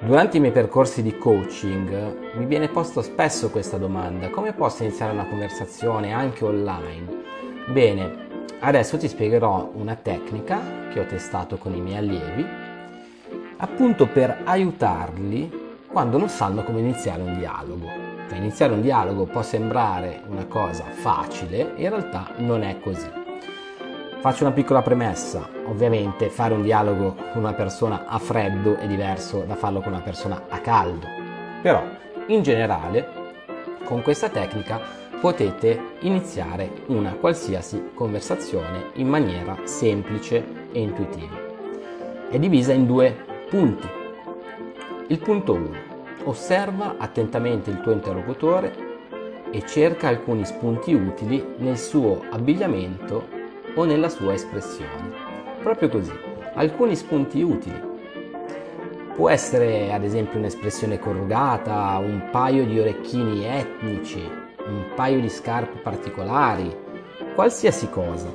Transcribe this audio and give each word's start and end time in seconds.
Durante 0.00 0.36
i 0.36 0.40
miei 0.40 0.52
percorsi 0.52 1.02
di 1.02 1.16
coaching 1.18 2.34
mi 2.34 2.44
viene 2.46 2.68
posto 2.68 3.02
spesso 3.02 3.50
questa 3.50 3.76
domanda, 3.76 4.30
come 4.30 4.52
posso 4.52 4.84
iniziare 4.84 5.12
una 5.12 5.26
conversazione 5.26 6.12
anche 6.12 6.44
online? 6.44 7.24
Bene, 7.72 8.26
adesso 8.60 8.98
ti 8.98 9.08
spiegherò 9.08 9.72
una 9.74 9.96
tecnica 9.96 10.60
che 10.92 11.00
ho 11.00 11.06
testato 11.06 11.56
con 11.56 11.74
i 11.74 11.80
miei 11.80 11.96
allievi, 11.96 12.46
appunto 13.56 14.06
per 14.06 14.42
aiutarli 14.44 15.64
quando 15.88 16.18
non 16.18 16.28
sanno 16.28 16.62
come 16.62 16.80
iniziare 16.80 17.22
un 17.22 17.38
dialogo. 17.38 17.88
Cioè, 18.28 18.38
iniziare 18.38 18.74
un 18.74 18.82
dialogo 18.82 19.24
può 19.24 19.42
sembrare 19.42 20.22
una 20.28 20.46
cosa 20.46 20.84
facile, 20.84 21.72
in 21.76 21.88
realtà 21.88 22.32
non 22.36 22.62
è 22.62 22.78
così. 22.80 23.25
Faccio 24.18 24.44
una 24.44 24.54
piccola 24.54 24.82
premessa, 24.82 25.46
ovviamente 25.66 26.30
fare 26.30 26.54
un 26.54 26.62
dialogo 26.62 27.14
con 27.32 27.42
una 27.42 27.52
persona 27.52 28.06
a 28.06 28.18
freddo 28.18 28.76
è 28.76 28.86
diverso 28.86 29.44
da 29.46 29.54
farlo 29.54 29.80
con 29.80 29.92
una 29.92 30.00
persona 30.00 30.46
a 30.48 30.58
caldo, 30.58 31.06
però 31.60 31.82
in 32.28 32.42
generale 32.42 33.06
con 33.84 34.02
questa 34.02 34.30
tecnica 34.30 34.80
potete 35.20 35.96
iniziare 36.00 36.72
una 36.86 37.12
qualsiasi 37.12 37.90
conversazione 37.94 38.90
in 38.94 39.06
maniera 39.06 39.54
semplice 39.64 40.44
e 40.72 40.80
intuitiva. 40.80 41.36
È 42.30 42.38
divisa 42.38 42.72
in 42.72 42.86
due 42.86 43.14
punti. 43.48 43.88
Il 45.08 45.18
punto 45.20 45.52
1. 45.52 45.68
Osserva 46.24 46.96
attentamente 46.98 47.70
il 47.70 47.80
tuo 47.80 47.92
interlocutore 47.92 48.74
e 49.50 49.64
cerca 49.64 50.08
alcuni 50.08 50.44
spunti 50.44 50.92
utili 50.94 51.54
nel 51.58 51.78
suo 51.78 52.24
abbigliamento 52.30 53.35
o 53.76 53.84
nella 53.84 54.08
sua 54.08 54.34
espressione. 54.34 55.12
Proprio 55.62 55.88
così, 55.88 56.12
alcuni 56.54 56.96
spunti 56.96 57.42
utili. 57.42 57.94
Può 59.14 59.30
essere 59.30 59.92
ad 59.92 60.04
esempio 60.04 60.38
un'espressione 60.38 60.98
corrugata, 60.98 61.96
un 61.98 62.28
paio 62.30 62.66
di 62.66 62.78
orecchini 62.78 63.44
etnici, 63.44 64.20
un 64.66 64.84
paio 64.94 65.20
di 65.20 65.28
scarpe 65.28 65.78
particolari, 65.78 66.74
qualsiasi 67.34 67.88
cosa. 67.88 68.32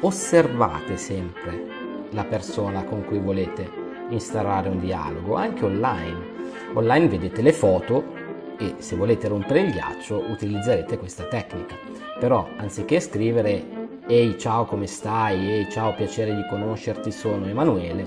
Osservate 0.00 0.96
sempre 0.96 1.66
la 2.10 2.24
persona 2.24 2.84
con 2.84 3.04
cui 3.04 3.18
volete 3.18 3.82
instaurare 4.08 4.68
un 4.68 4.80
dialogo, 4.80 5.34
anche 5.34 5.64
online. 5.64 6.32
Online 6.74 7.08
vedete 7.08 7.42
le 7.42 7.52
foto 7.52 8.22
e 8.58 8.76
se 8.78 8.96
volete 8.96 9.28
rompere 9.28 9.60
il 9.60 9.72
ghiaccio 9.72 10.22
utilizzerete 10.28 10.98
questa 10.98 11.24
tecnica. 11.24 11.76
Però 12.18 12.48
anziché 12.56 13.00
scrivere 13.00 13.83
Ehi 14.06 14.36
ciao 14.38 14.66
come 14.66 14.86
stai? 14.86 15.50
Ehi 15.50 15.70
ciao 15.70 15.94
piacere 15.94 16.34
di 16.34 16.46
conoscerti, 16.46 17.10
sono 17.10 17.46
Emanuele. 17.46 18.06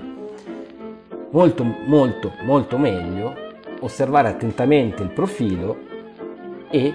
Molto 1.30 1.64
molto 1.64 2.32
molto 2.44 2.78
meglio 2.78 3.34
osservare 3.80 4.28
attentamente 4.28 5.02
il 5.02 5.10
profilo 5.10 5.76
e 6.70 6.92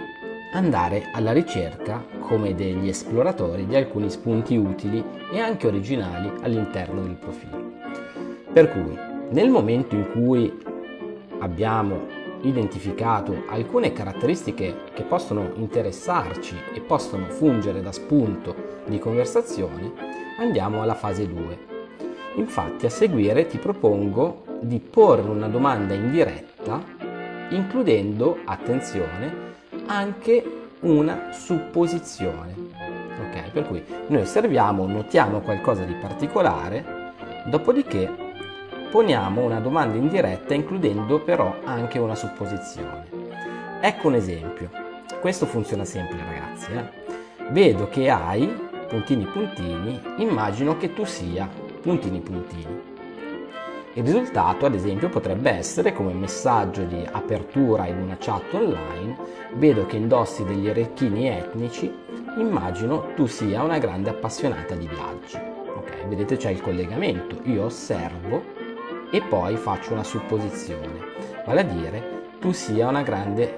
andare 0.53 1.09
alla 1.11 1.33
ricerca 1.33 2.01
come 2.21 2.55
degli 2.55 2.87
esploratori 2.87 3.65
di 3.65 3.75
alcuni 3.75 4.09
spunti 4.09 4.55
utili 4.55 5.03
e 5.33 5.37
anche 5.37 5.67
originali 5.67 6.31
all'interno 6.41 7.01
del 7.01 7.15
profilo. 7.15 7.71
Per 8.53 8.69
cui 8.69 8.97
nel 9.31 9.49
momento 9.49 9.95
in 9.95 10.11
cui 10.11 10.63
abbiamo 11.39 12.07
identificato 12.43 13.43
alcune 13.47 13.91
caratteristiche 13.91 14.83
che 14.93 15.03
possono 15.03 15.51
interessarci 15.55 16.55
e 16.73 16.79
possono 16.79 17.27
fungere 17.27 17.81
da 17.81 17.91
spunto 17.91 18.72
di 18.85 18.99
conversazione, 18.99 19.91
andiamo 20.39 20.81
alla 20.81 20.95
fase 20.95 21.27
2. 21.27 21.71
Infatti 22.35 22.85
a 22.85 22.89
seguire 22.89 23.47
ti 23.47 23.57
propongo 23.57 24.43
di 24.61 24.79
porre 24.79 25.29
una 25.29 25.47
domanda 25.47 25.93
in 25.93 26.11
diretta 26.11 27.03
includendo, 27.49 28.39
attenzione, 28.45 29.51
anche 29.85 30.43
una 30.81 31.31
supposizione. 31.31 32.53
Ok? 33.19 33.51
Per 33.51 33.67
cui 33.67 33.83
noi 34.07 34.21
osserviamo, 34.21 34.85
notiamo 34.85 35.39
qualcosa 35.39 35.83
di 35.83 35.93
particolare, 35.93 37.13
dopodiché 37.45 38.09
poniamo 38.89 39.43
una 39.43 39.59
domanda 39.59 39.97
in 39.97 40.07
diretta 40.07 40.53
includendo 40.53 41.19
però 41.19 41.55
anche 41.63 41.99
una 41.99 42.15
supposizione. 42.15 43.07
Ecco 43.81 44.07
un 44.07 44.15
esempio. 44.15 44.69
Questo 45.19 45.45
funziona 45.45 45.85
sempre 45.85 46.17
ragazzi. 46.17 46.71
Eh? 46.71 47.01
Vedo 47.49 47.87
che 47.87 48.09
hai 48.09 48.71
puntini 48.93 49.25
puntini, 49.25 49.99
immagino 50.17 50.77
che 50.77 50.93
tu 50.93 51.03
sia 51.03 51.49
puntini 51.81 52.19
puntini. 52.19 52.81
Il 53.93 54.03
risultato, 54.03 54.67
ad 54.67 54.75
esempio, 54.75 55.09
potrebbe 55.09 55.49
essere 55.49 55.93
come 55.93 56.13
messaggio 56.13 56.83
di 56.83 57.03
apertura 57.11 57.87
in 57.87 57.97
una 57.97 58.17
chat 58.19 58.53
online, 58.53 59.17
vedo 59.55 59.87
che 59.87 59.97
indossi 59.97 60.43
degli 60.43 60.69
orecchini 60.69 61.27
etnici, 61.27 61.91
immagino 62.37 63.15
tu 63.15 63.25
sia 63.25 63.63
una 63.63 63.79
grande 63.79 64.11
appassionata 64.11 64.75
di 64.75 64.87
viaggi. 64.87 65.37
Ok, 65.75 66.05
vedete 66.05 66.37
c'è 66.37 66.51
il 66.51 66.61
collegamento, 66.61 67.39
io 67.45 67.65
osservo 67.65 68.43
e 69.09 69.21
poi 69.21 69.55
faccio 69.55 69.93
una 69.93 70.03
supposizione, 70.03 70.99
vale 71.47 71.61
a 71.61 71.63
dire 71.63 72.21
tu 72.39 72.51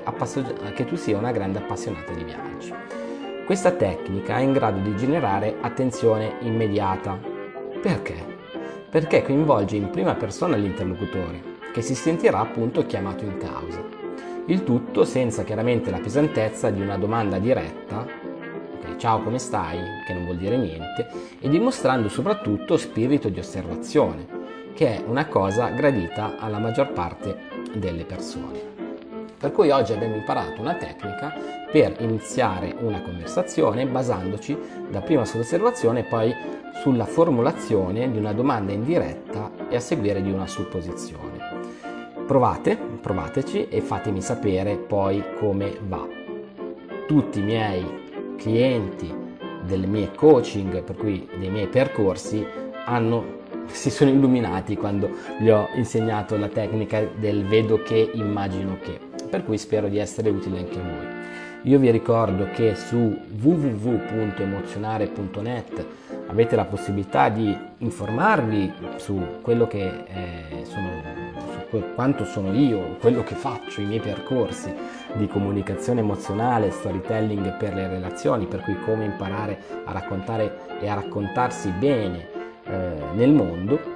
appassio- 0.06 0.46
che 0.74 0.86
tu 0.86 0.96
sia 0.96 1.18
una 1.18 1.34
grande 1.34 1.60
appassionata 1.60 2.14
di 2.14 2.24
viaggi. 2.24 3.04
Questa 3.46 3.74
tecnica 3.74 4.38
è 4.38 4.42
in 4.42 4.54
grado 4.54 4.80
di 4.80 4.96
generare 4.96 5.58
attenzione 5.62 6.38
immediata. 6.40 7.16
Perché? 7.80 8.16
Perché 8.90 9.22
coinvolge 9.22 9.76
in 9.76 9.92
prima 9.92 10.16
persona 10.16 10.56
l'interlocutore, 10.56 11.44
che 11.72 11.84
si 11.84 11.94
sentirà 11.94 12.40
appunto 12.40 12.88
chiamato 12.88 13.24
in 13.24 13.38
causa. 13.38 13.84
Il 14.48 14.64
tutto 14.64 15.06
senza 15.06 15.44
chiaramente 15.44 15.92
la 15.92 16.00
pesantezza 16.00 16.72
di 16.72 16.82
una 16.82 16.98
domanda 16.98 17.38
diretta, 17.38 18.08
okay, 18.80 18.98
ciao 18.98 19.22
come 19.22 19.38
stai, 19.38 19.78
che 20.08 20.14
non 20.14 20.24
vuol 20.24 20.38
dire 20.38 20.58
niente, 20.58 21.08
e 21.40 21.48
dimostrando 21.48 22.10
soprattutto 22.10 22.78
spirito 22.78 23.30
di 23.30 23.38
osservazione, 23.38 24.26
che 24.74 24.96
è 24.96 25.04
una 25.06 25.28
cosa 25.28 25.70
gradita 25.70 26.40
alla 26.40 26.58
maggior 26.58 26.94
parte 26.94 27.38
delle 27.76 28.06
persone. 28.06 28.75
Per 29.38 29.52
cui 29.52 29.70
oggi 29.70 29.94
abbiamo 29.94 30.16
imparato 30.16 30.62
una 30.62 30.76
tecnica 30.76 31.34
per 31.72 31.96
iniziare 32.00 32.74
una 32.80 33.02
conversazione 33.02 33.86
basandoci 33.86 34.58
dapprima 34.90 35.26
sull'osservazione 35.26 36.00
e 36.00 36.04
poi 36.04 36.34
sulla 36.82 37.06
formulazione 37.06 38.10
di 38.12 38.18
una 38.18 38.34
domanda 38.34 38.72
in 38.72 38.84
diretta 38.84 39.52
e 39.70 39.76
a 39.76 39.80
seguire 39.80 40.22
di 40.22 40.32
una 40.32 40.48
supposizione. 40.48 41.64
Provate, 42.26 42.78
provateci 43.02 43.68
e 43.68 43.82
fatemi 43.82 44.22
sapere 44.22 44.78
poi 44.78 45.24
come 45.38 45.78
va. 45.86 46.08
Tutti 47.06 47.40
i 47.40 47.44
miei 47.44 48.36
clienti 48.38 49.14
delle 49.64 49.86
mie 49.86 50.12
coaching, 50.16 50.82
per 50.82 50.96
cui 50.96 51.28
dei 51.38 51.50
miei 51.50 51.68
percorsi, 51.68 52.46
hanno, 52.86 53.42
si 53.68 53.90
sono 53.90 54.10
illuminati 54.10 54.76
quando 54.76 55.10
gli 55.40 55.50
ho 55.50 55.68
insegnato 55.76 56.38
la 56.38 56.48
tecnica 56.48 57.08
del 57.16 57.46
vedo 57.46 57.82
che, 57.84 58.12
immagino 58.14 58.78
che, 58.82 59.00
per 59.30 59.44
cui 59.44 59.58
spero 59.58 59.88
di 59.88 59.98
essere 59.98 60.30
utile 60.30 60.60
anche 60.60 60.80
a 60.80 60.84
voi. 60.84 61.08
Io 61.64 61.80
vi 61.80 61.90
ricordo 61.90 62.50
che 62.52 62.76
su 62.76 63.18
www.emozionare.net 63.42 65.86
avete 66.28 66.56
la 66.56 66.66
possibilità 66.66 67.30
di 67.30 67.58
informarvi 67.80 68.72
su 68.98 69.20
quello 69.42 69.66
che 69.66 70.04
eh, 70.06 70.64
sono, 70.64 71.02
su 71.72 71.82
quanto 71.96 72.24
sono 72.26 72.54
io, 72.54 72.98
quello 73.00 73.24
che 73.24 73.34
faccio, 73.34 73.82
i 73.82 73.86
miei 73.86 74.00
percorsi 74.00 74.72
di 75.14 75.28
comunicazione 75.28 76.02
emozionale, 76.02 76.70
storytelling 76.70 77.58
per 77.58 77.74
le 77.74 77.88
relazioni, 77.88 78.46
per 78.46 78.62
cui 78.62 78.80
come 78.82 79.06
imparare 79.06 79.58
a 79.86 79.92
raccontare 79.92 80.60
e 80.80 80.88
a 80.88 80.94
raccontarsi 80.94 81.72
bene 81.72 82.28
eh, 82.64 82.94
nel 83.16 83.32
mondo 83.32 83.95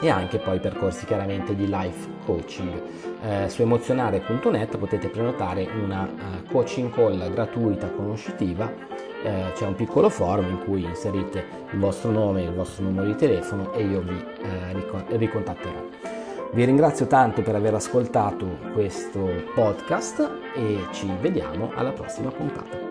e 0.00 0.08
anche 0.08 0.38
poi 0.38 0.60
percorsi 0.60 1.06
chiaramente 1.06 1.54
di 1.54 1.66
life 1.68 2.08
coaching. 2.24 2.82
Eh, 3.22 3.48
su 3.48 3.62
emozionare.net 3.62 4.76
potete 4.78 5.08
prenotare 5.08 5.68
una 5.82 6.02
uh, 6.02 6.46
coaching 6.50 6.92
call 6.92 7.32
gratuita 7.32 7.90
conoscitiva, 7.90 8.72
eh, 9.22 9.52
c'è 9.54 9.66
un 9.66 9.74
piccolo 9.74 10.08
forum 10.08 10.48
in 10.48 10.64
cui 10.64 10.84
inserite 10.84 11.44
il 11.72 11.78
vostro 11.78 12.10
nome 12.10 12.42
il 12.42 12.52
vostro 12.52 12.84
numero 12.84 13.06
di 13.06 13.16
telefono 13.16 13.72
e 13.72 13.82
io 13.82 14.00
vi 14.00 14.24
eh, 14.42 15.16
ricontatterò. 15.16 15.86
Vi 16.52 16.64
ringrazio 16.64 17.06
tanto 17.06 17.42
per 17.42 17.54
aver 17.54 17.74
ascoltato 17.74 18.58
questo 18.72 19.28
podcast 19.54 20.30
e 20.54 20.86
ci 20.92 21.10
vediamo 21.20 21.72
alla 21.74 21.92
prossima 21.92 22.30
puntata. 22.30 22.87